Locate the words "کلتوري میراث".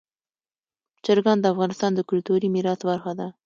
2.09-2.79